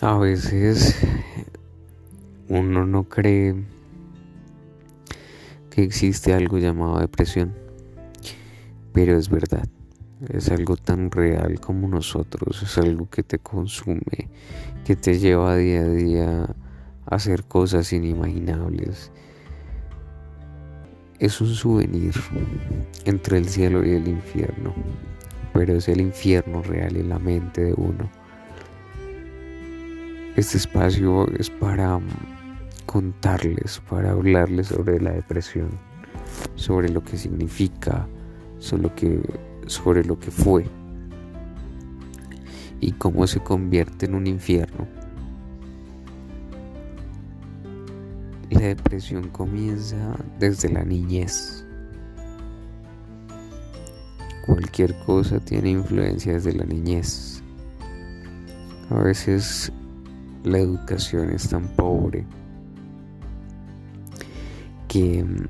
A 0.00 0.16
veces 0.16 0.96
uno 2.48 2.86
no 2.86 3.08
cree 3.08 3.64
que 5.70 5.82
existe 5.82 6.32
algo 6.32 6.58
llamado 6.58 7.00
depresión, 7.00 7.52
pero 8.92 9.18
es 9.18 9.28
verdad. 9.28 9.68
Es 10.28 10.50
algo 10.52 10.76
tan 10.76 11.10
real 11.10 11.58
como 11.58 11.88
nosotros, 11.88 12.62
es 12.62 12.78
algo 12.78 13.10
que 13.10 13.24
te 13.24 13.40
consume, 13.40 14.30
que 14.84 14.94
te 14.94 15.18
lleva 15.18 15.56
día 15.56 15.80
a 15.80 15.88
día 15.88 16.44
a 17.06 17.14
hacer 17.16 17.42
cosas 17.42 17.92
inimaginables. 17.92 19.10
Es 21.18 21.40
un 21.40 21.52
souvenir 21.52 22.14
entre 23.04 23.38
el 23.38 23.48
cielo 23.48 23.84
y 23.84 23.94
el 23.94 24.06
infierno, 24.06 24.74
pero 25.52 25.74
es 25.74 25.88
el 25.88 26.00
infierno 26.00 26.62
real 26.62 26.96
en 26.96 27.08
la 27.08 27.18
mente 27.18 27.64
de 27.64 27.74
uno. 27.74 28.08
Este 30.38 30.56
espacio 30.56 31.26
es 31.36 31.50
para 31.50 31.98
contarles, 32.86 33.82
para 33.90 34.12
hablarles 34.12 34.68
sobre 34.68 35.00
la 35.00 35.10
depresión, 35.10 35.68
sobre 36.54 36.90
lo 36.90 37.02
que 37.02 37.16
significa, 37.16 38.06
sobre 38.60 38.82
lo 38.82 38.94
que, 38.94 39.20
sobre 39.66 40.04
lo 40.04 40.16
que 40.16 40.30
fue 40.30 40.64
y 42.80 42.92
cómo 42.92 43.26
se 43.26 43.40
convierte 43.40 44.06
en 44.06 44.14
un 44.14 44.28
infierno. 44.28 44.86
La 48.50 48.60
depresión 48.60 49.30
comienza 49.30 49.96
desde 50.38 50.68
la 50.68 50.84
niñez. 50.84 51.66
Cualquier 54.46 54.96
cosa 55.00 55.40
tiene 55.40 55.70
influencia 55.70 56.34
desde 56.34 56.52
la 56.52 56.64
niñez. 56.64 57.42
A 58.90 59.00
veces 59.00 59.72
la 60.48 60.58
educación 60.58 61.30
es 61.30 61.48
tan 61.48 61.68
pobre 61.68 62.26
que 64.88 65.22
mm, 65.22 65.46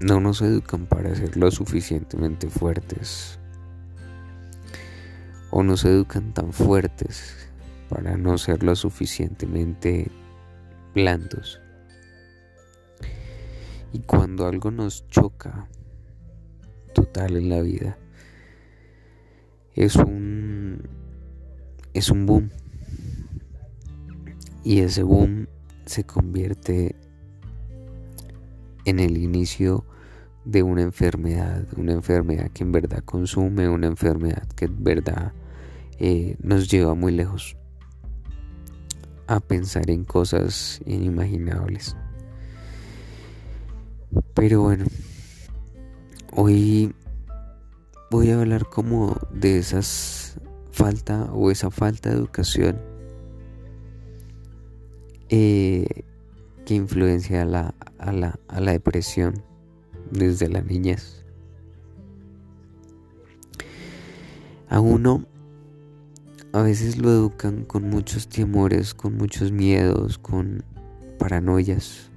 no 0.00 0.20
nos 0.20 0.42
educan 0.42 0.86
para 0.86 1.14
ser 1.14 1.36
lo 1.36 1.50
suficientemente 1.50 2.50
fuertes 2.50 3.38
o 5.50 5.62
nos 5.62 5.84
educan 5.84 6.34
tan 6.34 6.52
fuertes 6.52 7.48
para 7.88 8.16
no 8.16 8.38
ser 8.38 8.62
lo 8.62 8.74
suficientemente 8.74 10.10
blandos. 10.94 11.60
Y 13.92 14.00
cuando 14.00 14.46
algo 14.46 14.70
nos 14.70 15.06
choca 15.08 15.68
total 16.94 17.36
en 17.36 17.50
la 17.50 17.60
vida, 17.60 17.98
es 19.74 19.96
un 19.96 20.88
es 21.92 22.10
un 22.10 22.24
boom 22.24 22.50
y 24.64 24.80
ese 24.80 25.02
boom 25.02 25.46
se 25.86 26.04
convierte 26.04 26.94
en 28.84 29.00
el 29.00 29.18
inicio 29.18 29.84
de 30.44 30.62
una 30.62 30.82
enfermedad, 30.82 31.66
una 31.76 31.92
enfermedad 31.92 32.50
que 32.50 32.64
en 32.64 32.72
verdad 32.72 33.02
consume, 33.04 33.68
una 33.68 33.86
enfermedad 33.86 34.46
que 34.56 34.66
en 34.66 34.82
verdad 34.82 35.32
eh, 35.98 36.36
nos 36.42 36.68
lleva 36.68 36.94
muy 36.94 37.12
lejos 37.12 37.56
a 39.26 39.40
pensar 39.40 39.88
en 39.90 40.04
cosas 40.04 40.80
inimaginables. 40.84 41.96
Pero 44.34 44.62
bueno, 44.62 44.84
hoy 46.32 46.94
voy 48.10 48.30
a 48.30 48.40
hablar 48.40 48.66
como 48.68 49.16
de 49.32 49.58
esas 49.58 50.36
falta 50.70 51.24
o 51.32 51.50
esa 51.50 51.70
falta 51.70 52.10
de 52.10 52.16
educación 52.16 52.91
eh, 55.34 56.04
que 56.66 56.74
influencia 56.74 57.40
a 57.40 57.44
la, 57.46 57.74
a, 57.98 58.12
la, 58.12 58.38
a 58.48 58.60
la 58.60 58.72
depresión 58.72 59.42
desde 60.10 60.46
la 60.50 60.60
niñez. 60.60 61.24
A 64.68 64.78
uno 64.80 65.24
a 66.52 66.60
veces 66.60 66.98
lo 66.98 67.10
educan 67.10 67.64
con 67.64 67.88
muchos 67.88 68.28
temores, 68.28 68.92
con 68.92 69.16
muchos 69.16 69.52
miedos, 69.52 70.18
con 70.18 70.64
paranoias. 71.18 72.10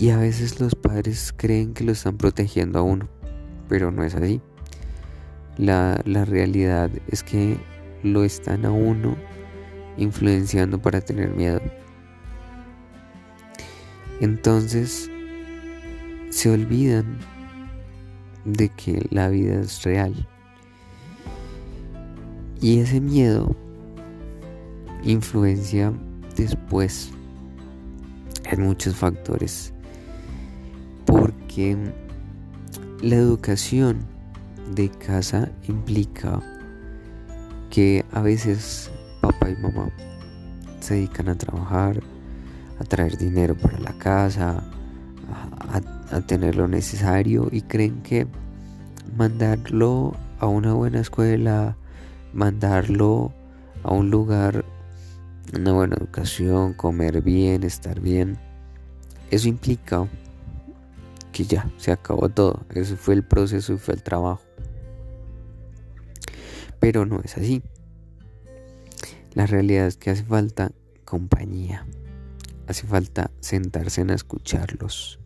Y 0.00 0.10
a 0.10 0.16
veces 0.16 0.58
los 0.58 0.74
padres 0.74 1.32
creen 1.36 1.72
que 1.72 1.84
lo 1.84 1.92
están 1.92 2.16
protegiendo 2.16 2.80
a 2.80 2.82
uno, 2.82 3.08
pero 3.68 3.92
no 3.92 4.02
es 4.02 4.16
así. 4.16 4.40
La, 5.56 6.00
la 6.04 6.24
realidad 6.24 6.90
es 7.06 7.22
que 7.22 7.58
lo 8.02 8.24
están 8.24 8.64
a 8.64 8.72
uno 8.72 9.16
influenciando 9.98 10.80
para 10.80 11.00
tener 11.00 11.34
miedo. 11.34 11.60
Entonces 14.20 15.10
se 16.30 16.50
olvidan 16.50 17.18
de 18.44 18.68
que 18.70 19.06
la 19.10 19.28
vida 19.28 19.60
es 19.60 19.82
real. 19.82 20.14
Y 22.60 22.80
ese 22.80 23.00
miedo 23.00 23.54
influencia 25.04 25.92
después 26.36 27.10
en 28.50 28.62
muchos 28.62 28.96
factores. 28.96 29.72
Porque 31.04 31.76
la 33.00 33.16
educación 33.16 33.98
de 34.74 34.90
casa 34.90 35.50
implica 35.68 36.40
que 37.70 38.04
a 38.12 38.22
veces 38.22 38.90
papá 39.38 39.50
y 39.50 39.56
mamá 39.56 39.90
se 40.80 40.94
dedican 40.94 41.28
a 41.28 41.36
trabajar, 41.36 42.00
a 42.78 42.84
traer 42.84 43.16
dinero 43.18 43.56
para 43.56 43.78
la 43.78 43.92
casa, 43.98 44.62
a, 45.30 46.20
tener 46.26 46.56
lo 46.56 46.68
necesario 46.68 47.48
y 47.52 47.60
creen 47.62 48.02
que 48.02 48.26
mandarlo 49.16 50.14
a 50.38 50.46
una 50.46 50.72
buena 50.72 51.00
escuela, 51.00 51.76
mandarlo 52.32 53.32
a 53.82 53.92
un 53.92 54.10
lugar, 54.10 54.64
una 55.54 55.72
buena 55.72 55.96
educación, 55.96 56.72
comer 56.72 57.22
bien, 57.22 57.62
estar 57.62 58.00
bien, 58.00 58.38
eso 59.30 59.48
implica 59.48 60.06
que 61.32 61.44
ya 61.44 61.70
se 61.76 61.92
acabó 61.92 62.28
todo. 62.28 62.64
Eso 62.74 62.96
fue 62.96 63.14
el 63.14 63.22
proceso 63.22 63.74
y 63.74 63.78
fue 63.78 63.94
el 63.94 64.02
trabajo. 64.02 64.40
Pero 66.80 67.04
no 67.04 67.20
es 67.22 67.36
así. 67.36 67.62
La 69.38 69.46
realidad 69.46 69.86
es 69.86 69.96
que 69.96 70.10
hace 70.10 70.24
falta 70.24 70.72
compañía. 71.04 71.86
Hace 72.66 72.88
falta 72.88 73.30
sentarse 73.38 74.00
en 74.00 74.10
a 74.10 74.16
escucharlos. 74.16 75.20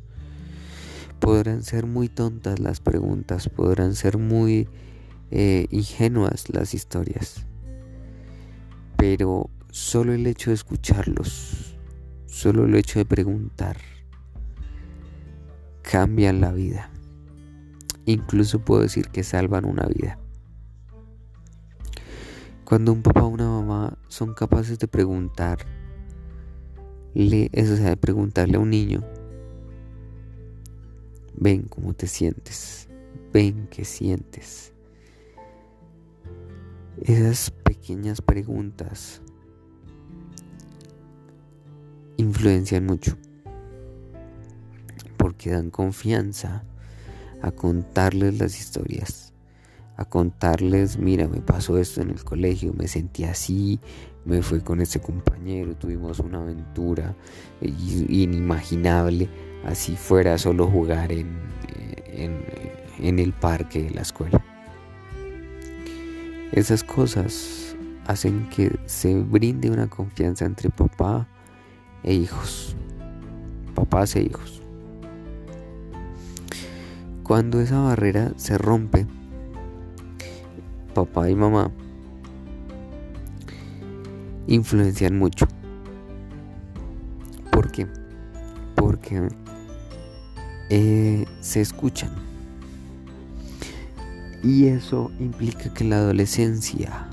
Podrán 1.19 1.63
ser 1.63 1.87
muy 1.87 2.11
tontas 2.11 2.59
las 2.59 2.81
preguntas, 2.81 3.49
podrán 3.49 3.95
ser 3.95 4.19
muy 4.19 4.69
eh, 5.31 5.67
ingenuas 5.71 6.51
las 6.51 6.75
historias. 6.75 7.47
Pero 8.99 9.49
solo 9.71 10.13
el 10.13 10.27
hecho 10.27 10.51
de 10.51 10.57
escucharlos, 10.57 11.79
solo 12.27 12.67
el 12.67 12.75
hecho 12.75 12.99
de 12.99 13.07
preguntar, 13.07 13.79
cambian 15.81 16.43
la 16.43 16.53
vida. 16.53 16.91
Incluso 18.05 18.59
puedo 18.59 18.83
decir 18.83 19.09
que 19.09 19.25
salvan 19.25 19.65
una 19.65 19.87
vida. 19.87 20.22
Cuando 22.73 22.95
un 22.95 23.03
papá 23.03 23.25
o 23.25 23.29
una 23.29 23.51
mamá 23.51 23.99
son 24.09 24.33
capaces 24.33 24.79
de 24.79 24.89
preguntarle, 24.89 25.67
eso 27.53 27.77
sea, 27.77 27.91
de 27.91 27.99
preguntarle 27.99 28.57
a 28.57 28.61
un 28.61 28.71
niño, 28.71 29.05
ven 31.35 31.65
cómo 31.65 31.93
te 31.93 32.07
sientes, 32.07 32.89
ven 33.31 33.69
qué 33.71 33.85
sientes. 33.85 34.73
Esas 37.03 37.51
pequeñas 37.51 38.23
preguntas 38.23 39.21
influencian 42.17 42.87
mucho 42.87 43.19
porque 45.19 45.51
dan 45.51 45.69
confianza 45.69 46.65
a 47.43 47.51
contarles 47.51 48.39
las 48.39 48.59
historias 48.59 49.32
a 49.97 50.05
contarles, 50.05 50.99
mira, 50.99 51.29
me 51.29 51.41
pasó 51.41 51.79
esto 51.79 52.01
en 52.01 52.11
el 52.11 52.25
colegio, 52.25 52.73
me 52.73 52.89
sentí 52.89 53.25
así, 53.25 53.79
me 54.25 54.43
fui 54.43 54.61
con 54.61 54.81
ese 54.81 55.01
compañero, 55.01 55.77
tuvimos 55.77 56.19
una 56.21 56.41
aventura 56.41 57.15
inimaginable, 57.61 59.29
así 59.65 59.97
fuera 59.97 60.39
solo 60.39 60.67
jugar 60.67 61.13
en, 61.13 61.39
en, 62.07 62.45
en 62.99 63.19
el 63.19 63.33
parque 63.33 63.83
de 63.83 63.91
la 63.91 64.03
escuela. 64.03 64.43
Esas 66.53 66.85
cosas 66.85 67.77
hacen 68.07 68.49
que 68.51 68.79
se 68.87 69.15
brinde 69.15 69.71
una 69.71 69.89
confianza 69.89 70.45
entre 70.45 70.71
papá 70.71 71.27
e 72.03 72.15
hijos, 72.15 72.77
papás 73.75 74.17
e 74.17 74.23
hijos. 74.23 74.63
Cuando 77.23 77.61
esa 77.61 77.81
barrera 77.81 78.33
se 78.37 78.59
rompe, 78.59 79.07
papá 80.95 81.29
y 81.29 81.35
mamá 81.35 81.71
influencian 84.47 85.19
mucho. 85.19 85.47
¿Por 87.51 87.71
qué? 87.71 87.87
Porque 88.75 89.29
eh, 90.71 91.25
se 91.41 91.61
escuchan. 91.61 92.11
Y 94.43 94.67
eso 94.67 95.11
implica 95.21 95.73
que 95.73 95.85
la 95.85 95.97
adolescencia, 95.97 97.07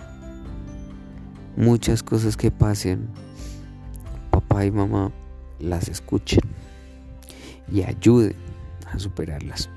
muchas 1.55 2.01
cosas 2.01 2.35
que 2.35 2.49
pasen, 2.49 3.07
papá 4.31 4.65
y 4.65 4.71
mamá 4.71 5.11
las 5.59 5.89
escuchen 5.89 6.41
y 7.71 7.83
ayuden 7.83 8.35
a 8.91 8.97
superarlas. 8.97 9.69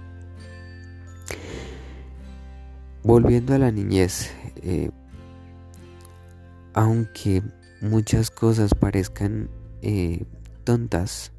Volviendo 3.04 3.54
a 3.54 3.58
la 3.58 3.70
niñez, 3.70 4.30
eh, 4.62 4.90
aunque 6.72 7.42
muchas 7.80 8.30
cosas 8.30 8.74
parezcan 8.74 9.50
eh, 9.82 10.24
tontas, 10.62 11.32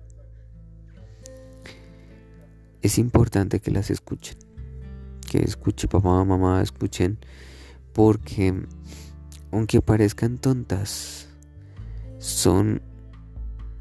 es 2.82 2.98
importante 2.98 3.62
que 3.62 3.72
las 3.72 3.90
escuchen. 3.90 4.38
Que 5.30 5.40
escuche 5.40 5.88
papá, 5.88 6.24
mamá, 6.26 6.62
escuchen. 6.62 7.18
Porque 7.94 8.54
aunque 9.52 9.82
parezcan 9.82 10.40
tontas, 10.40 11.30
son 12.18 12.82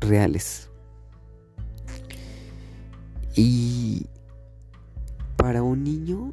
reales. 0.00 0.70
Y 3.34 4.06
para 5.37 5.62
un 5.62 5.82
niño 5.82 6.32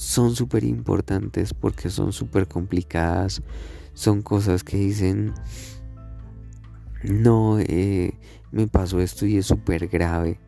son 0.00 0.34
súper 0.34 0.64
importantes 0.64 1.52
porque 1.52 1.90
son 1.90 2.14
súper 2.14 2.48
complicadas. 2.48 3.42
Son 3.92 4.22
cosas 4.22 4.64
que 4.64 4.78
dicen, 4.78 5.34
no, 7.04 7.58
eh, 7.60 8.14
me 8.50 8.66
pasó 8.66 8.98
esto 9.00 9.26
y 9.26 9.36
es 9.36 9.44
súper 9.44 9.88
grave. 9.88 10.40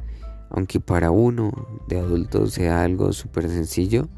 Aunque 0.48 0.80
para 0.80 1.10
uno 1.10 1.52
de 1.86 1.98
adulto 1.98 2.46
sea 2.46 2.82
algo 2.82 3.12
súper 3.12 3.50
sencillo, 3.50 4.08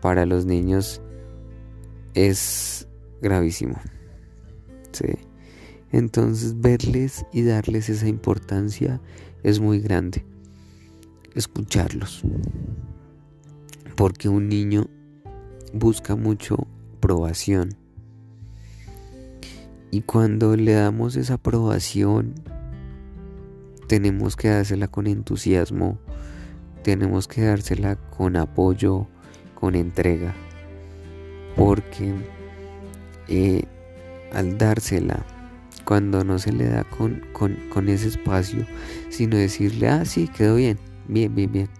para 0.00 0.24
los 0.24 0.46
niños 0.46 1.02
es 2.14 2.86
gravísimo. 3.20 3.74
Entonces 5.90 6.60
verles 6.60 7.26
y 7.32 7.42
darles 7.42 7.88
esa 7.88 8.06
importancia 8.06 9.00
es 9.42 9.58
muy 9.58 9.80
grande. 9.80 10.24
Escucharlos. 11.34 12.22
Porque 14.00 14.30
un 14.30 14.48
niño 14.48 14.86
busca 15.74 16.16
mucho 16.16 16.66
aprobación. 16.96 17.76
Y 19.90 20.00
cuando 20.00 20.56
le 20.56 20.72
damos 20.72 21.16
esa 21.16 21.34
aprobación, 21.34 22.32
tenemos 23.88 24.36
que 24.36 24.48
dársela 24.48 24.88
con 24.88 25.06
entusiasmo, 25.06 25.98
tenemos 26.82 27.28
que 27.28 27.42
dársela 27.42 27.96
con 27.96 28.36
apoyo, 28.36 29.06
con 29.54 29.74
entrega, 29.74 30.34
porque 31.54 32.14
eh, 33.28 33.64
al 34.32 34.56
dársela, 34.56 35.26
cuando 35.84 36.24
no 36.24 36.38
se 36.38 36.54
le 36.54 36.70
da 36.70 36.84
con, 36.84 37.20
con, 37.34 37.54
con 37.70 37.90
ese 37.90 38.08
espacio, 38.08 38.64
sino 39.10 39.36
decirle, 39.36 39.90
ah, 39.90 40.06
sí, 40.06 40.26
quedó 40.26 40.56
bien, 40.56 40.78
bien, 41.06 41.34
bien, 41.34 41.52
bien. 41.52 41.79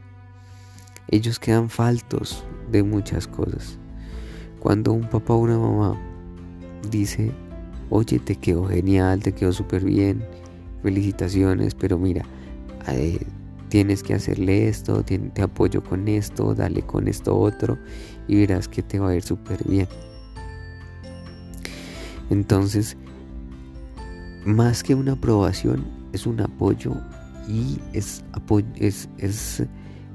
Ellos 1.12 1.40
quedan 1.40 1.68
faltos 1.68 2.44
de 2.70 2.84
muchas 2.84 3.26
cosas. 3.26 3.78
Cuando 4.60 4.92
un 4.92 5.08
papá 5.08 5.34
o 5.34 5.38
una 5.38 5.58
mamá 5.58 6.00
dice, 6.88 7.32
oye, 7.88 8.20
te 8.20 8.36
quedó 8.36 8.66
genial, 8.66 9.20
te 9.20 9.32
quedó 9.32 9.52
súper 9.52 9.84
bien, 9.84 10.24
felicitaciones, 10.84 11.74
pero 11.74 11.98
mira, 11.98 12.24
eh, 12.86 13.18
tienes 13.68 14.04
que 14.04 14.14
hacerle 14.14 14.68
esto, 14.68 15.02
te, 15.02 15.42
apoyo 15.42 15.82
con 15.82 16.06
esto, 16.06 16.54
dale 16.54 16.82
con 16.82 17.08
esto 17.08 17.36
otro 17.36 17.76
y 18.28 18.36
verás 18.36 18.68
que 18.68 18.82
te 18.82 19.00
va 19.00 19.10
a 19.10 19.16
ir 19.16 19.22
súper 19.22 19.64
bien. 19.66 19.88
Entonces, 22.30 22.96
más 24.44 24.84
que 24.84 24.94
una 24.94 25.12
aprobación, 25.12 25.84
es 26.12 26.26
un 26.26 26.40
apoyo 26.40 26.94
y 27.48 27.80
es, 27.92 28.22
es, 28.76 29.08
es 29.18 29.64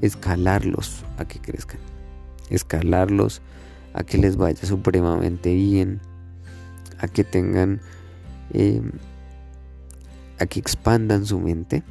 escalarlos 0.02 1.04
a 1.18 1.26
que 1.26 1.40
crezcan, 1.40 1.80
escalarlos 2.50 3.42
a 3.94 4.04
que 4.04 4.18
les 4.18 4.36
vaya 4.38 4.66
supremamente 4.66 5.54
bien, 5.54 6.02
a 7.00 7.08
que 7.08 7.24
tengan 7.24 7.82
eh, 8.54 8.82
a 10.40 10.46
que 10.46 10.60
expandan 10.60 11.26
su 11.26 11.40
mente. 11.40 11.84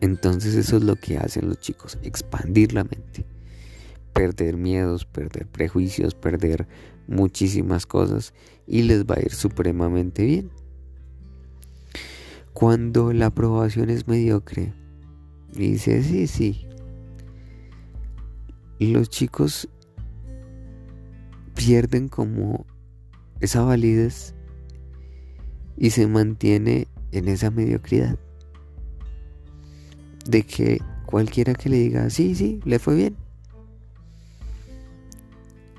Entonces 0.00 0.54
eso 0.54 0.78
es 0.78 0.84
lo 0.84 0.96
que 0.96 1.18
hacen 1.18 1.48
los 1.48 1.60
chicos, 1.60 1.98
expandir 2.02 2.72
la 2.72 2.84
mente, 2.84 3.26
perder 4.14 4.56
miedos, 4.56 5.04
perder 5.04 5.46
prejuicios, 5.46 6.14
perder 6.14 6.66
muchísimas 7.06 7.86
cosas 7.86 8.32
y 8.66 8.82
les 8.82 9.04
va 9.04 9.16
a 9.16 9.20
ir 9.20 9.34
supremamente 9.34 10.24
bien. 10.24 10.50
Cuando 12.54 13.12
la 13.12 13.26
aprobación 13.26 13.90
es 13.90 14.08
mediocre, 14.08 14.72
dice 15.52 16.02
sí, 16.02 16.26
sí, 16.26 16.66
los 18.78 19.10
chicos 19.10 19.68
pierden 21.54 22.08
como 22.08 22.64
esa 23.40 23.62
validez 23.62 24.34
y 25.76 25.90
se 25.90 26.06
mantiene 26.06 26.88
en 27.12 27.28
esa 27.28 27.50
mediocridad. 27.50 28.18
De 30.26 30.42
que 30.42 30.80
cualquiera 31.06 31.54
que 31.54 31.68
le 31.68 31.78
diga, 31.78 32.08
sí, 32.10 32.34
sí, 32.34 32.60
le 32.64 32.78
fue 32.78 32.94
bien, 32.94 33.16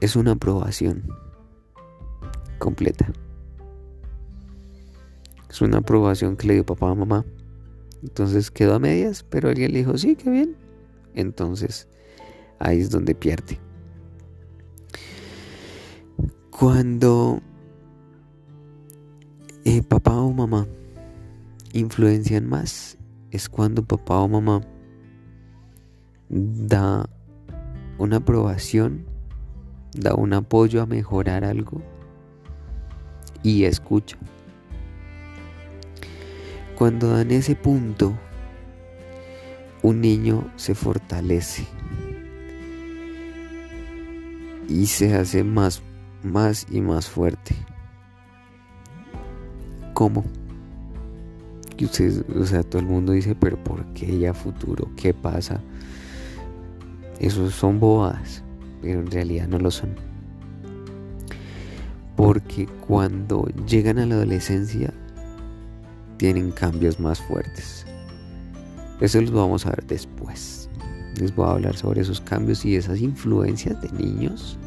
es 0.01 0.15
una 0.15 0.31
aprobación 0.31 1.03
completa. 2.57 3.11
Es 5.49 5.61
una 5.61 5.79
aprobación 5.79 6.37
que 6.37 6.47
le 6.47 6.53
dio 6.55 6.65
papá 6.65 6.89
a 6.89 6.95
mamá. 6.95 7.25
Entonces 8.01 8.51
quedó 8.51 8.75
a 8.75 8.79
medias, 8.79 9.23
pero 9.23 9.49
alguien 9.49 9.73
le 9.73 9.79
dijo, 9.79 9.97
sí, 9.97 10.15
qué 10.15 10.29
bien. 10.29 10.55
Entonces 11.13 11.87
ahí 12.59 12.79
es 12.79 12.89
donde 12.89 13.15
pierde. 13.15 13.59
Cuando 16.49 17.41
eh, 19.65 19.81
papá 19.83 20.15
o 20.21 20.31
mamá 20.31 20.67
influencian 21.73 22.47
más 22.47 22.97
es 23.31 23.49
cuando 23.49 23.83
papá 23.83 24.19
o 24.19 24.27
mamá 24.27 24.61
da 26.29 27.09
una 27.97 28.17
aprobación, 28.17 29.05
da 29.93 30.15
un 30.15 30.33
apoyo 30.33 30.81
a 30.81 30.85
mejorar 30.85 31.43
algo 31.43 31.81
y 33.43 33.63
escucha. 33.65 34.17
Cuando 36.81 37.11
dan 37.11 37.29
ese 37.29 37.55
punto, 37.55 38.17
un 39.83 40.01
niño 40.01 40.51
se 40.55 40.73
fortalece 40.73 41.63
y 44.67 44.87
se 44.87 45.13
hace 45.13 45.43
más, 45.43 45.83
más 46.23 46.65
y 46.71 46.81
más 46.81 47.07
fuerte. 47.07 47.53
¿Cómo? 49.93 50.25
Y 51.77 51.85
ustedes, 51.85 52.23
o 52.35 52.45
sea, 52.47 52.63
todo 52.63 52.81
el 52.81 52.87
mundo 52.87 53.11
dice, 53.11 53.35
pero 53.35 53.63
¿por 53.63 53.85
qué 53.93 54.17
ya 54.17 54.33
futuro? 54.33 54.89
¿Qué 54.95 55.13
pasa? 55.13 55.61
Esos 57.19 57.53
son 57.53 57.79
bobadas, 57.79 58.43
pero 58.81 59.01
en 59.01 59.11
realidad 59.11 59.47
no 59.47 59.59
lo 59.59 59.69
son. 59.69 59.93
Porque 62.15 62.65
cuando 62.87 63.45
llegan 63.67 63.99
a 63.99 64.07
la 64.07 64.15
adolescencia, 64.15 64.91
tienen 66.21 66.51
cambios 66.51 66.99
más 66.99 67.19
fuertes. 67.19 67.83
Eso 68.99 69.19
los 69.21 69.31
vamos 69.31 69.65
a 69.65 69.71
ver 69.71 69.83
después. 69.87 70.69
Les 71.19 71.35
voy 71.35 71.47
a 71.47 71.53
hablar 71.53 71.75
sobre 71.75 72.01
esos 72.01 72.21
cambios 72.21 72.63
y 72.63 72.75
esas 72.75 73.01
influencias 73.01 73.81
de 73.81 73.89
niños 73.89 74.59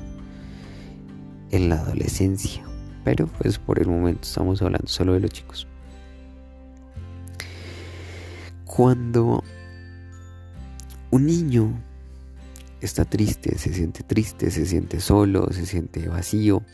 en 1.53 1.69
la 1.69 1.77
adolescencia. 1.77 2.61
Pero 3.05 3.29
pues 3.29 3.61
por 3.61 3.79
el 3.79 3.87
momento 3.87 4.23
estamos 4.23 4.61
hablando 4.63 4.89
solo 4.89 5.13
de 5.13 5.21
los 5.21 5.31
chicos. 5.31 5.69
Cuando 8.65 9.45
un 11.13 11.25
niño 11.25 11.71
está 12.81 13.05
triste, 13.05 13.57
se 13.59 13.73
siente 13.73 14.03
triste, 14.03 14.51
se 14.51 14.67
siente 14.67 14.99
solo, 14.99 15.47
se 15.53 15.67
siente 15.67 16.09
vacío, 16.09 16.65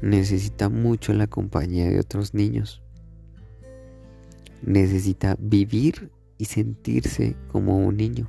necesita 0.00 0.68
mucho 0.68 1.12
la 1.14 1.26
compañía 1.26 1.90
de 1.90 1.98
otros 1.98 2.32
niños. 2.32 2.80
Necesita 4.62 5.36
vivir 5.38 6.10
y 6.38 6.46
sentirse 6.46 7.36
como 7.50 7.78
un 7.78 7.96
niño. 7.96 8.28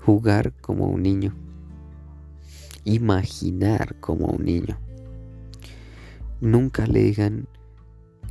Jugar 0.00 0.52
como 0.60 0.86
un 0.86 1.02
niño. 1.02 1.34
Imaginar 2.84 3.98
como 4.00 4.26
un 4.26 4.44
niño 4.44 4.78
nunca 6.44 6.86
le 6.86 7.02
digan 7.02 7.48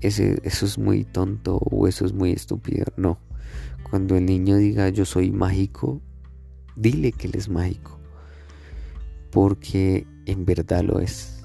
ese, 0.01 0.39
eso 0.43 0.65
es 0.65 0.77
muy 0.77 1.03
tonto 1.03 1.57
o 1.57 1.87
eso 1.87 2.05
es 2.05 2.13
muy 2.13 2.31
estúpido. 2.31 2.85
No. 2.97 3.19
Cuando 3.89 4.15
el 4.15 4.25
niño 4.25 4.57
diga 4.57 4.89
yo 4.89 5.05
soy 5.05 5.31
mágico, 5.31 6.01
dile 6.75 7.11
que 7.11 7.27
él 7.27 7.35
es 7.35 7.49
mágico. 7.49 7.99
Porque 9.31 10.05
en 10.25 10.45
verdad 10.45 10.83
lo 10.83 10.99
es. 10.99 11.43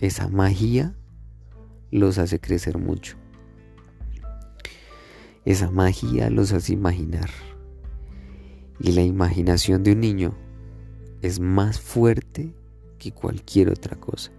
Esa 0.00 0.28
magia 0.28 0.94
los 1.90 2.18
hace 2.18 2.40
crecer 2.40 2.78
mucho. 2.78 3.16
Esa 5.44 5.70
magia 5.70 6.30
los 6.30 6.52
hace 6.52 6.72
imaginar. 6.72 7.30
Y 8.78 8.92
la 8.92 9.02
imaginación 9.02 9.82
de 9.82 9.92
un 9.92 10.00
niño 10.00 10.34
es 11.22 11.40
más 11.40 11.80
fuerte 11.80 12.54
que 12.98 13.12
cualquier 13.12 13.70
otra 13.70 13.96
cosa. 13.96 14.30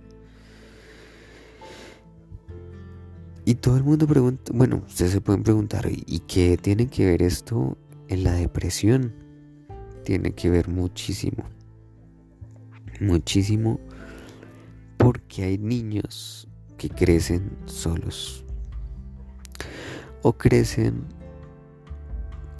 Y 3.44 3.56
todo 3.56 3.78
el 3.78 3.84
mundo 3.84 4.08
pregunta, 4.08 4.52
bueno, 4.54 4.84
ustedes 4.88 5.12
se 5.12 5.22
pueden 5.22 5.44
preguntar, 5.44 5.90
¿y 5.90 6.20
qué 6.20 6.58
tiene 6.58 6.88
que 6.88 7.06
ver 7.06 7.24
esto 7.24 7.78
en 8.08 8.24
la 8.24 8.34
depresión? 8.34 9.14
Tiene 10.06 10.34
que 10.34 10.50
ver 10.50 10.70
muchísimo. 10.70 11.44
Muchísimo 13.00 13.80
porque 14.98 15.44
hay 15.44 15.58
niños 15.58 16.48
que 16.78 16.90
crecen 16.90 17.58
solos. 17.66 18.46
O 20.22 20.34
crecen 20.34 21.04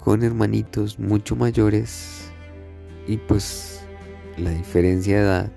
con 0.02 0.22
hermanitos 0.22 0.98
mucho 0.98 1.36
mayores 1.36 2.30
y 3.06 3.16
pues 3.16 3.84
la 4.36 4.50
diferencia 4.50 5.16
de 5.16 5.22
edad 5.22 5.52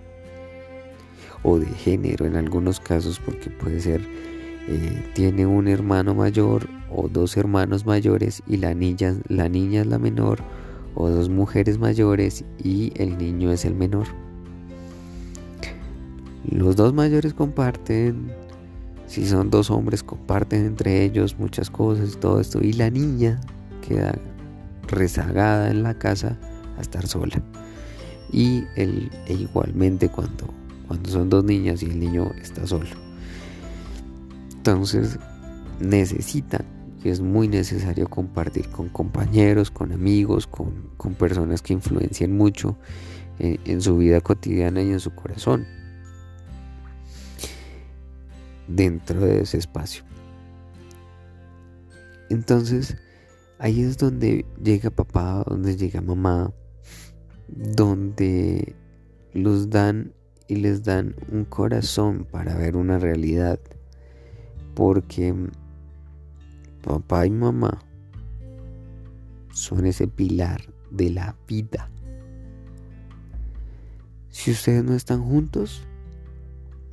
o 1.44 1.60
de 1.60 1.68
género 1.68 2.26
en 2.26 2.36
algunos 2.36 2.80
casos 2.80 3.20
porque 3.20 3.50
puede 3.50 3.80
ser 3.80 4.02
eh, 4.68 5.12
tiene 5.14 5.46
un 5.46 5.68
hermano 5.68 6.16
mayor 6.16 6.68
o 6.92 7.08
dos 7.08 7.38
hermanos 7.38 7.86
mayores 7.86 8.42
y 8.48 8.58
la 8.58 8.74
niña, 8.74 9.16
la 9.28 9.48
niña 9.48 9.82
es 9.82 9.88
la 9.88 10.00
menor 10.00 10.40
o 10.96 11.10
dos 11.10 11.30
mujeres 11.30 11.78
mayores 11.78 12.44
y 12.64 12.92
el 12.96 13.18
niño 13.18 13.52
es 13.52 13.66
el 13.66 13.76
menor. 13.76 14.08
Los 16.50 16.76
dos 16.76 16.94
mayores 16.94 17.34
comparten, 17.34 18.32
si 19.16 19.26
son 19.26 19.50
dos 19.50 19.72
hombres 19.72 20.04
comparten 20.04 20.66
entre 20.66 21.06
ellos 21.06 21.40
muchas 21.40 21.70
cosas 21.70 22.16
y 22.16 22.18
todo 22.18 22.42
esto 22.42 22.60
y 22.62 22.74
la 22.74 22.90
niña 22.90 23.40
queda 23.88 24.14
rezagada 24.90 25.72
en 25.72 25.84
la 25.84 25.94
casa 25.94 26.38
a 26.78 26.82
estar 26.82 27.08
sola. 27.08 27.42
Y 28.34 28.66
el, 28.76 29.10
e 29.28 29.36
igualmente 29.36 30.10
cuando, 30.10 30.54
cuando 30.90 31.10
son 31.10 31.30
dos 31.30 31.46
niñas 31.46 31.82
y 31.82 31.86
el 31.86 31.98
niño 31.98 32.30
está 32.42 32.68
solo. 32.68 32.90
Entonces 34.54 35.18
necesitan, 35.80 36.66
y 37.02 37.08
es 37.08 37.22
muy 37.22 37.48
necesario 37.48 38.10
compartir 38.10 38.68
con 38.68 38.90
compañeros, 38.90 39.72
con 39.72 39.94
amigos, 39.94 40.46
con, 40.46 40.94
personas 41.18 41.62
que 41.62 41.72
influencien 41.72 42.36
mucho 42.36 42.78
en, 43.40 43.62
en 43.64 43.80
su 43.80 43.96
vida 43.96 44.20
cotidiana 44.20 44.82
y 44.82 44.90
en 44.90 45.00
su 45.00 45.16
corazón. 45.16 45.66
Dentro 48.68 49.20
de 49.22 49.42
ese 49.42 49.58
espacio. 49.58 50.04
Entonces, 52.30 52.98
ahí 53.60 53.82
es 53.82 53.98
donde 53.98 54.46
llega 54.62 54.90
papá, 54.90 55.44
donde 55.48 55.76
llega 55.76 56.02
mamá, 56.02 56.52
donde 57.48 58.76
los 59.34 59.70
dan 59.70 60.14
y 60.48 60.56
les 60.56 60.84
dan 60.84 61.16
un 61.32 61.46
corazón 61.46 62.28
para 62.32 62.56
ver 62.56 62.76
una 62.76 63.00
realidad 63.00 63.60
porque 64.76 65.34
papá 66.84 67.26
y 67.26 67.32
mamá 67.32 67.80
son 69.52 69.86
ese 69.86 70.08
pilar 70.08 70.62
de 70.92 71.10
la 71.10 71.36
vida. 71.48 71.90
Si 74.30 74.52
ustedes 74.52 74.84
no 74.84 74.94
están 74.94 75.24
juntos, 75.24 75.88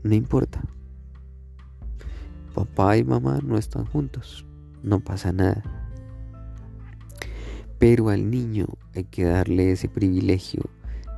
no 0.04 0.14
importa. 0.14 0.62
Papá 2.54 2.96
y 2.96 3.04
mamá 3.04 3.40
no 3.42 3.56
están 3.56 3.86
juntos, 3.86 4.46
no 4.82 5.00
pasa 5.00 5.32
nada. 5.32 5.62
Pero 7.78 8.10
al 8.10 8.30
niño 8.30 8.66
hay 8.94 9.04
que 9.04 9.24
darle 9.24 9.72
ese 9.72 9.88
privilegio 9.88 10.62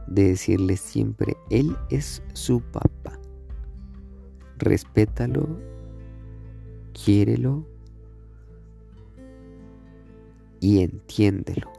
de 0.07 0.29
decirle 0.29 0.77
siempre, 0.77 1.37
él 1.51 1.77
es 1.91 2.23
su 2.33 2.61
papá. 2.61 3.19
Respétalo 4.59 5.75
quiérelo 6.95 7.67
y 10.61 10.81
entiéndelo. 10.81 11.71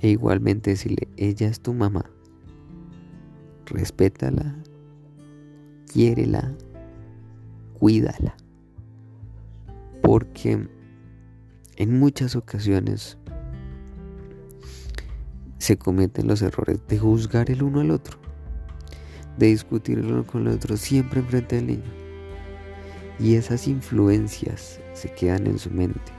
E 0.00 0.10
igualmente 0.10 0.70
decirle, 0.70 1.08
ella 1.16 1.48
es 1.48 1.60
tu 1.60 1.74
mamá. 1.74 2.08
Respétala, 3.66 4.56
quiérela, 5.92 6.56
cuídala. 7.78 8.36
Porque 10.02 10.68
en 11.76 11.98
muchas 11.98 12.36
ocasiones 12.36 13.18
se 15.58 15.76
cometen 15.76 16.26
los 16.28 16.42
errores 16.42 16.80
de 16.86 16.98
juzgar 16.98 17.50
el 17.50 17.62
uno 17.62 17.80
al 17.80 17.90
otro, 17.90 18.18
de 19.36 19.46
discutir 19.46 19.98
el 19.98 20.06
uno 20.06 20.26
con 20.26 20.46
el 20.46 20.54
otro 20.54 20.76
siempre 20.76 21.20
enfrente 21.20 21.56
del 21.56 21.66
niño 21.66 22.06
y 23.18 23.34
esas 23.34 23.66
influencias 23.66 24.80
se 24.92 25.12
quedan 25.12 25.46
en 25.46 25.58
su 25.58 25.70
mente. 25.70 26.12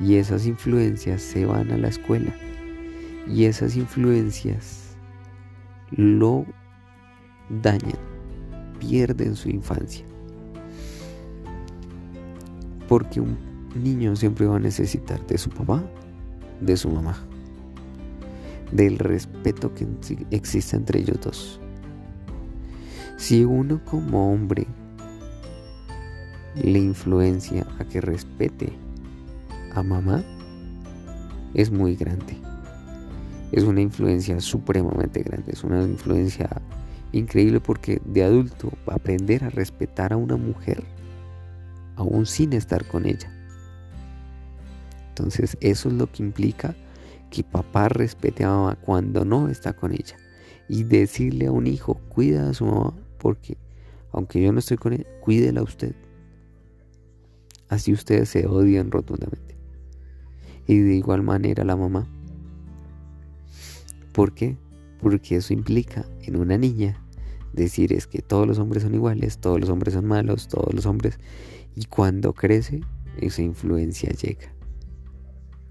Y 0.00 0.16
esas 0.16 0.46
influencias 0.46 1.22
se 1.22 1.44
van 1.44 1.70
a 1.70 1.76
la 1.76 1.88
escuela. 1.88 2.32
Y 3.26 3.44
esas 3.44 3.76
influencias 3.76 4.96
lo 5.90 6.46
dañan, 7.50 7.98
pierden 8.78 9.34
su 9.34 9.50
infancia. 9.50 10.04
Porque 12.88 13.20
un 13.20 13.38
niño 13.74 14.16
siempre 14.16 14.46
va 14.46 14.56
a 14.56 14.60
necesitar 14.60 15.24
de 15.26 15.38
su 15.38 15.50
papá, 15.50 15.84
de 16.60 16.76
su 16.76 16.90
mamá, 16.90 17.16
del 18.72 18.98
respeto 18.98 19.74
que 19.74 19.86
existe 20.30 20.76
entre 20.76 21.00
ellos 21.00 21.20
dos. 21.20 21.60
Si 23.16 23.44
uno 23.44 23.80
como 23.84 24.32
hombre 24.32 24.66
le 26.54 26.78
influencia 26.78 27.66
a 27.78 27.84
que 27.84 28.00
respete 28.00 28.72
a 29.74 29.82
mamá 29.82 30.24
es 31.54 31.70
muy 31.70 31.94
grande. 31.94 32.36
Es 33.52 33.64
una 33.64 33.80
influencia 33.80 34.40
supremamente 34.40 35.22
grande, 35.22 35.52
es 35.52 35.64
una 35.64 35.82
influencia 35.82 36.48
increíble 37.12 37.60
porque 37.60 38.00
de 38.04 38.22
adulto 38.22 38.72
aprender 38.86 39.44
a 39.44 39.50
respetar 39.50 40.12
a 40.12 40.16
una 40.16 40.36
mujer 40.36 40.84
aún 41.98 42.26
sin 42.26 42.52
estar 42.52 42.86
con 42.86 43.06
ella. 43.06 43.28
Entonces 45.08 45.58
eso 45.60 45.88
es 45.88 45.94
lo 45.94 46.10
que 46.10 46.22
implica 46.22 46.76
que 47.30 47.42
papá 47.42 47.88
respete 47.88 48.44
a 48.44 48.50
mamá 48.50 48.76
cuando 48.76 49.24
no 49.24 49.48
está 49.48 49.72
con 49.72 49.92
ella. 49.92 50.16
Y 50.68 50.84
decirle 50.84 51.46
a 51.46 51.52
un 51.52 51.66
hijo, 51.66 51.94
cuida 52.08 52.48
a 52.48 52.54
su 52.54 52.66
mamá 52.66 52.94
porque 53.18 53.58
aunque 54.12 54.40
yo 54.40 54.52
no 54.52 54.60
estoy 54.60 54.76
con 54.76 54.92
ella, 54.92 55.04
cuídela 55.20 55.62
usted. 55.62 55.94
Así 57.68 57.92
ustedes 57.92 58.28
se 58.28 58.46
odian 58.46 58.90
rotundamente. 58.90 59.56
Y 60.66 60.78
de 60.78 60.94
igual 60.94 61.22
manera 61.22 61.64
la 61.64 61.76
mamá. 61.76 62.06
¿Por 64.12 64.34
qué? 64.34 64.56
Porque 65.00 65.36
eso 65.36 65.52
implica 65.52 66.06
en 66.22 66.36
una 66.36 66.56
niña 66.56 67.02
decir 67.52 67.92
es 67.92 68.06
que 68.06 68.22
todos 68.22 68.46
los 68.46 68.58
hombres 68.58 68.82
son 68.82 68.94
iguales, 68.94 69.38
todos 69.38 69.60
los 69.60 69.68
hombres 69.68 69.94
son 69.94 70.06
malos, 70.06 70.48
todos 70.48 70.72
los 70.74 70.86
hombres... 70.86 71.18
Y 71.74 71.84
cuando 71.84 72.32
crece, 72.32 72.80
esa 73.18 73.40
influencia 73.40 74.10
llega 74.10 74.52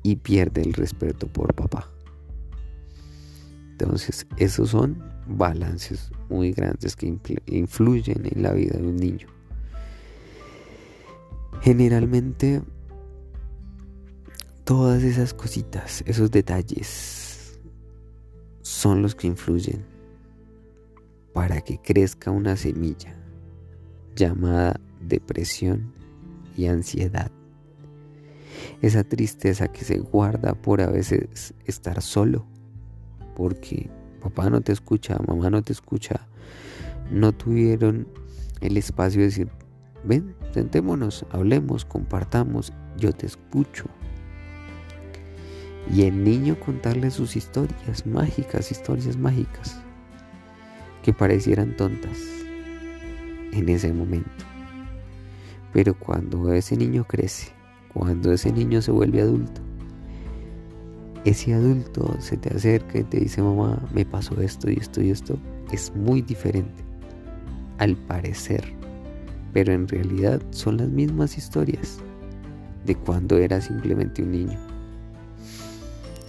y 0.04 0.16
pierde 0.16 0.62
el 0.62 0.72
respeto 0.72 1.28
por 1.28 1.54
papá. 1.54 1.92
Entonces, 3.72 4.26
esos 4.38 4.70
son 4.70 5.04
balances 5.28 6.10
muy 6.30 6.54
grandes 6.54 6.96
que 6.96 7.14
influyen 7.48 8.22
en 8.26 8.42
la 8.42 8.54
vida 8.54 8.78
de 8.78 8.88
un 8.88 8.96
niño. 8.96 9.28
Generalmente 11.62 12.62
todas 14.64 15.04
esas 15.04 15.34
cositas, 15.34 16.04
esos 16.08 16.32
detalles 16.32 17.60
son 18.62 19.02
los 19.02 19.14
que 19.16 19.28
influyen 19.28 19.97
para 21.38 21.62
que 21.62 21.77
crezca 21.77 22.32
una 22.32 22.56
semilla 22.56 23.13
llamada 24.15 24.79
depresión 25.01 25.94
y 26.58 26.65
ansiedad. 26.65 27.29
Esa 28.82 29.03
tristeza 29.03 29.67
que 29.67 29.86
se 29.86 30.00
guarda 30.00 30.56
por 30.56 30.82
a 30.82 30.88
veces 30.88 31.53
estar 31.65 32.01
solo, 32.01 32.48
porque 33.36 33.88
papá 34.20 34.50
no 34.50 34.62
te 34.62 34.72
escucha, 34.72 35.20
mamá 35.27 35.51
no 35.51 35.62
te 35.62 35.74
escucha, 35.74 36.27
no 37.12 37.32
tuvieron 37.34 38.08
el 38.62 38.75
espacio 38.75 39.20
de 39.20 39.27
decir, 39.27 39.50
ven, 40.03 40.36
sentémonos, 40.56 41.24
hablemos, 41.29 41.86
compartamos, 41.86 42.74
yo 42.98 43.13
te 43.13 43.27
escucho. 43.27 43.86
Y 45.94 46.01
el 46.01 46.24
niño 46.24 46.60
contarle 46.60 47.12
sus 47.12 47.36
historias 47.36 48.08
mágicas, 48.08 48.72
historias 48.72 49.17
mágicas, 49.17 49.84
que 51.08 51.14
parecieran 51.14 51.74
tontas 51.78 52.18
en 53.54 53.70
ese 53.70 53.94
momento. 53.94 54.44
Pero 55.72 55.98
cuando 55.98 56.52
ese 56.52 56.76
niño 56.76 57.06
crece, 57.08 57.54
cuando 57.94 58.34
ese 58.34 58.52
niño 58.52 58.82
se 58.82 58.92
vuelve 58.92 59.22
adulto, 59.22 59.62
ese 61.24 61.54
adulto 61.54 62.14
se 62.20 62.36
te 62.36 62.54
acerca 62.54 63.00
y 63.00 63.06
te 63.06 63.22
dice, 63.22 63.42
mamá, 63.42 63.82
me 63.94 64.04
pasó 64.04 64.42
esto 64.42 64.70
y 64.70 64.74
esto 64.74 65.02
y 65.02 65.12
esto, 65.12 65.40
es 65.72 65.96
muy 65.96 66.22
diferente, 66.22 66.84
al 67.78 67.96
parecer, 67.96 68.66
pero 69.54 69.72
en 69.72 69.88
realidad 69.88 70.42
son 70.50 70.76
las 70.76 70.90
mismas 70.90 71.38
historias 71.38 72.00
de 72.86 72.96
cuando 72.96 73.38
era 73.38 73.62
simplemente 73.62 74.24
un 74.24 74.32
niño. 74.34 74.60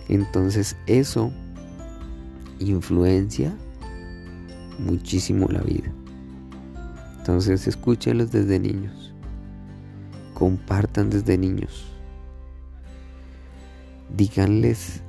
Entonces 0.08 0.76
eso 0.86 1.32
influencia 2.60 3.52
muchísimo 4.78 5.48
la 5.48 5.60
vida. 5.60 5.90
Entonces 7.18 7.66
escúchenlos 7.66 8.32
desde 8.32 8.58
niños. 8.58 9.12
Compartan 10.34 11.10
desde 11.10 11.36
niños. 11.36 11.84
Díganles 14.16 15.02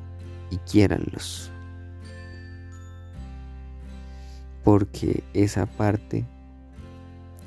y 0.51 0.57
quiéranlos. 0.57 1.49
Porque 4.63 5.23
esa 5.33 5.65
parte 5.65 6.25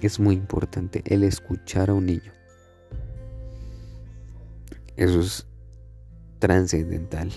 es 0.01 0.19
muy 0.19 0.35
importante, 0.35 1.03
el 1.05 1.23
escuchar 1.23 1.91
a 1.91 1.95
un 1.95 2.07
niño. 2.07 2.33
Eso 4.97 5.21
es 5.21 5.47
trascendental, 6.39 7.31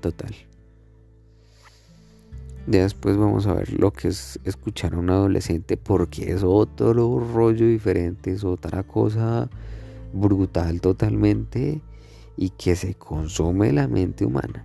total. 0.00 0.34
Después 2.66 3.16
vamos 3.16 3.46
a 3.46 3.54
ver 3.54 3.72
lo 3.72 3.92
que 3.92 4.08
es 4.08 4.38
escuchar 4.44 4.94
a 4.94 4.98
un 4.98 5.10
adolescente 5.10 5.76
porque 5.76 6.32
es 6.32 6.42
otro 6.44 7.18
rollo 7.20 7.66
diferente, 7.66 8.32
es 8.32 8.44
otra 8.44 8.82
cosa 8.82 9.48
brutal 10.12 10.80
totalmente 10.80 11.80
y 12.36 12.50
que 12.50 12.76
se 12.76 12.94
consume 12.94 13.72
la 13.72 13.88
mente 13.88 14.24
humana. 14.24 14.64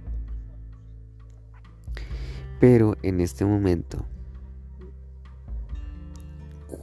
Pero 2.59 2.95
en 3.01 3.21
este 3.21 3.45
momento, 3.45 4.05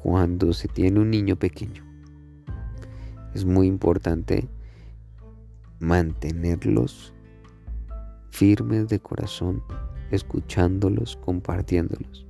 cuando 0.02 0.52
se 0.52 0.68
tiene 0.68 1.00
un 1.00 1.10
niño 1.10 1.36
pequeño, 1.36 1.84
es 3.34 3.44
muy 3.44 3.66
importante 3.66 4.48
mantenerlos 5.80 7.14
firmes 8.30 8.88
de 8.88 9.00
corazón, 9.00 9.62
escuchándolos, 10.12 11.16
compartiéndolos. 11.16 12.26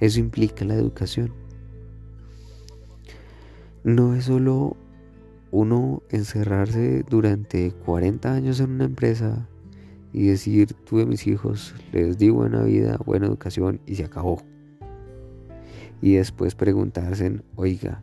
Eso 0.00 0.20
implica 0.20 0.64
la 0.64 0.74
educación. 0.74 1.32
No 3.84 4.14
es 4.14 4.24
solo 4.24 4.76
uno 5.50 6.02
encerrarse 6.10 7.04
durante 7.08 7.72
40 7.72 8.32
años 8.32 8.60
en 8.60 8.70
una 8.70 8.84
empresa 8.84 9.48
y 10.12 10.26
decir, 10.26 10.74
tuve 10.84 11.06
mis 11.06 11.26
hijos, 11.26 11.74
les 11.92 12.18
di 12.18 12.30
buena 12.30 12.62
vida, 12.62 12.98
buena 13.04 13.26
educación 13.26 13.80
y 13.86 13.96
se 13.96 14.04
acabó. 14.04 14.42
Y 16.00 16.14
después 16.14 16.54
preguntarse, 16.54 17.40
oiga, 17.56 18.02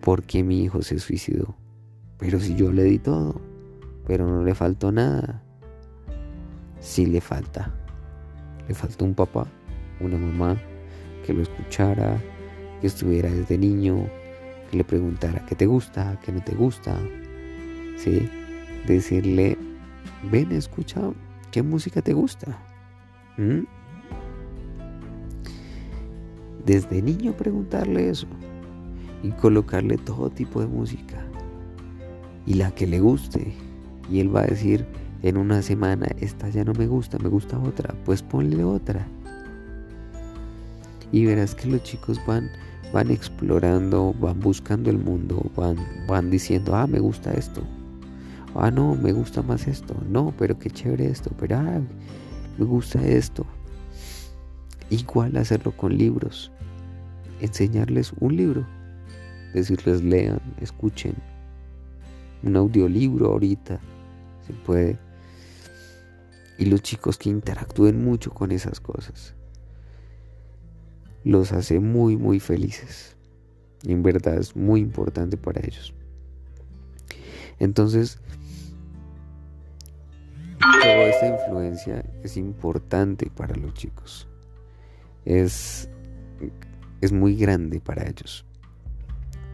¿por 0.00 0.24
qué 0.24 0.42
mi 0.42 0.62
hijo 0.64 0.82
se 0.82 0.98
suicidó? 0.98 1.54
Pero 2.18 2.40
si 2.40 2.54
yo 2.54 2.72
le 2.72 2.84
di 2.84 2.98
todo, 2.98 3.40
pero 4.06 4.26
no 4.26 4.44
le 4.44 4.54
faltó 4.54 4.92
nada. 4.92 5.44
Sí 6.82 7.06
le 7.06 7.20
falta. 7.20 7.72
Le 8.68 8.74
faltó 8.74 9.04
un 9.04 9.14
papá, 9.14 9.46
una 10.00 10.18
mamá 10.18 10.56
que 11.24 11.32
lo 11.32 11.42
escuchara, 11.42 12.20
que 12.80 12.88
estuviera 12.88 13.30
desde 13.30 13.56
niño, 13.56 14.08
que 14.68 14.76
le 14.76 14.84
preguntara 14.84 15.46
qué 15.46 15.54
te 15.54 15.66
gusta, 15.66 16.18
qué 16.24 16.32
no 16.32 16.42
te 16.42 16.54
gusta. 16.54 16.98
¿Sí? 17.96 18.28
Decirle, 18.86 19.56
ven, 20.30 20.50
escucha, 20.50 21.00
¿qué 21.52 21.62
música 21.62 22.02
te 22.02 22.12
gusta? 22.14 22.58
¿Mm? 23.36 23.60
Desde 26.66 27.00
niño 27.00 27.32
preguntarle 27.32 28.10
eso 28.10 28.26
y 29.22 29.30
colocarle 29.30 29.98
todo 29.98 30.30
tipo 30.30 30.60
de 30.60 30.66
música 30.66 31.24
y 32.44 32.54
la 32.54 32.72
que 32.72 32.88
le 32.88 32.98
guste. 32.98 33.52
Y 34.10 34.18
él 34.18 34.34
va 34.34 34.40
a 34.40 34.46
decir 34.46 34.84
en 35.22 35.36
una 35.36 35.62
semana, 35.62 36.06
esta 36.20 36.48
ya 36.48 36.64
no 36.64 36.72
me 36.72 36.86
gusta, 36.86 37.18
me 37.18 37.28
gusta 37.28 37.58
otra, 37.58 37.94
pues 38.04 38.22
ponle 38.22 38.64
otra. 38.64 39.06
Y 41.12 41.26
verás 41.26 41.54
que 41.54 41.68
los 41.68 41.82
chicos 41.82 42.20
van, 42.26 42.50
van 42.92 43.10
explorando, 43.10 44.14
van 44.20 44.40
buscando 44.40 44.90
el 44.90 44.98
mundo, 44.98 45.50
van, 45.56 45.76
van 46.08 46.30
diciendo, 46.30 46.74
ah, 46.74 46.86
me 46.86 46.98
gusta 46.98 47.32
esto. 47.32 47.62
Ah, 48.54 48.70
no, 48.70 48.94
me 48.94 49.12
gusta 49.12 49.42
más 49.42 49.66
esto. 49.66 49.94
No, 50.08 50.34
pero 50.38 50.58
qué 50.58 50.70
chévere 50.70 51.06
esto. 51.06 51.30
Pero, 51.38 51.56
ah, 51.56 51.80
me 52.58 52.64
gusta 52.64 53.02
esto. 53.06 53.46
Igual 54.90 55.36
hacerlo 55.36 55.72
con 55.76 55.96
libros. 55.96 56.52
Enseñarles 57.40 58.12
un 58.20 58.36
libro. 58.36 58.66
Decirles 59.54 60.02
lean, 60.02 60.40
escuchen, 60.60 61.14
un 62.42 62.56
audiolibro 62.56 63.32
ahorita, 63.32 63.80
se 64.46 64.52
puede. 64.64 64.98
Y 66.62 66.66
los 66.66 66.80
chicos 66.80 67.18
que 67.18 67.28
interactúen 67.28 68.04
mucho 68.04 68.30
con 68.30 68.52
esas 68.52 68.78
cosas, 68.78 69.34
los 71.24 71.50
hace 71.50 71.80
muy, 71.80 72.16
muy 72.16 72.38
felices. 72.38 73.16
En 73.82 74.04
verdad 74.04 74.36
es 74.36 74.54
muy 74.54 74.78
importante 74.78 75.36
para 75.36 75.60
ellos. 75.60 75.92
Entonces, 77.58 78.20
toda 80.60 81.02
esta 81.02 81.26
influencia 81.30 82.04
es 82.22 82.36
importante 82.36 83.28
para 83.28 83.56
los 83.56 83.74
chicos. 83.74 84.28
Es, 85.24 85.88
es 87.00 87.10
muy 87.10 87.34
grande 87.34 87.80
para 87.80 88.08
ellos. 88.08 88.46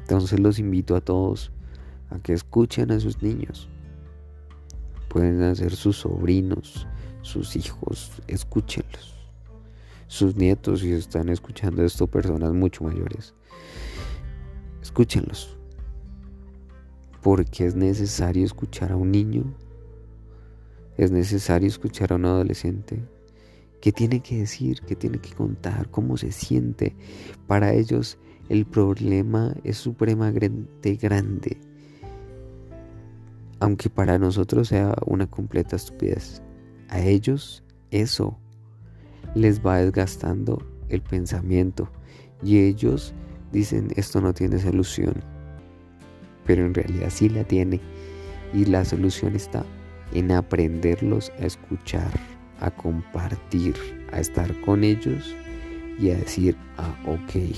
Entonces 0.03 0.39
los 0.41 0.59
invito 0.59 0.95
a 0.95 1.01
todos 1.01 1.53
a 2.11 2.19
que 2.19 2.35
escuchen 2.35 2.91
a 2.91 3.01
sus 3.01 3.23
niños. 3.23 3.71
Pueden 5.09 5.57
ser 5.57 5.75
sus 5.75 5.97
sobrinos, 5.97 6.87
sus 7.29 7.57
hijos, 7.57 8.11
escúchenlos. 8.27 9.15
Sus 10.07 10.37
nietos, 10.37 10.81
si 10.81 10.93
están 10.93 11.29
escuchando 11.29 11.85
esto, 11.85 12.07
personas 12.07 12.55
mucho 12.55 12.85
mayores, 12.85 13.35
escúchenlos. 14.81 15.57
Porque 17.23 17.67
es 17.67 17.75
necesario 17.75 18.47
escuchar 18.47 18.93
a 18.93 18.97
un 18.97 19.11
niño, 19.11 19.45
es 20.97 21.11
necesario 21.11 21.69
escuchar 21.69 22.13
a 22.13 22.17
un 22.17 22.25
adolescente. 22.25 23.05
¿Qué 23.83 23.93
tiene 23.93 24.21
que 24.21 24.39
decir? 24.39 24.81
¿Qué 24.87 24.97
tiene 24.97 25.19
que 25.19 25.35
contar? 25.35 25.91
¿Cómo 25.91 26.17
se 26.17 26.33
siente? 26.33 26.97
Para 27.47 27.75
ellos 27.75 28.19
el 28.49 28.65
problema 28.65 29.55
es 29.63 29.77
supremamente 29.77 30.97
grande 30.97 31.61
aunque 33.61 33.91
para 33.91 34.19
nosotros 34.19 34.69
sea 34.69 34.95
una 35.07 35.27
completa 35.27 35.77
estupidez, 35.77 36.43
a 36.89 37.01
ellos 37.01 37.63
eso 37.91 38.39
les 39.35 39.65
va 39.65 39.79
desgastando 39.79 40.63
el 40.89 41.03
pensamiento. 41.03 41.89
Y 42.43 42.59
ellos 42.59 43.15
dicen 43.53 43.89
esto 43.97 44.21
no 44.21 44.33
tiene 44.33 44.59
solución, 44.59 45.15
pero 46.45 46.67
en 46.67 46.75
realidad 46.75 47.11
sí 47.11 47.29
la 47.29 47.45
tiene. 47.45 47.81
Y 48.55 48.65
la 48.65 48.85
solución 48.85 49.37
está 49.37 49.65
en 50.13 50.33
aprenderlos 50.33 51.31
a 51.39 51.47
escuchar, 51.47 52.11
a 52.61 52.71
compartir, 52.71 53.75
a 54.13 54.21
estar 54.21 54.59
con 54.63 54.85
ellos 54.85 55.35
y 55.99 56.11
a 56.11 56.17
decir, 56.17 56.57
ah, 56.79 56.95
ok, 57.07 57.55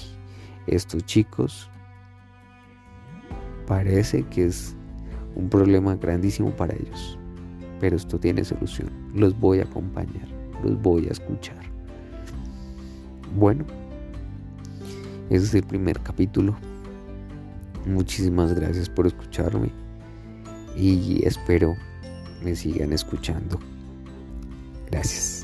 estos 0.67 1.05
chicos 1.05 1.71
parece 3.67 4.25
que 4.25 4.47
es 4.47 4.75
un 5.37 5.49
problema 5.49 5.95
grandísimo 5.95 6.51
para 6.51 6.75
ellos. 6.75 7.20
Pero 7.81 7.97
esto 7.97 8.19
tiene 8.19 8.45
solución. 8.45 8.91
Los 9.15 9.39
voy 9.39 9.61
a 9.61 9.65
acompañar, 9.65 10.29
los 10.63 10.81
voy 10.81 11.09
a 11.09 11.13
escuchar. 11.13 11.59
Bueno, 13.37 13.65
ese 15.31 15.45
es 15.45 15.55
el 15.55 15.63
primer 15.63 15.99
capítulo. 16.01 16.57
Muchísimas 17.87 18.53
gracias 18.53 18.89
por 18.89 19.07
escucharme 19.07 19.71
y 20.77 21.27
espero 21.27 21.75
me 22.45 22.55
sigan 22.55 22.93
escuchando. 22.93 23.59
Gracias. 24.91 25.40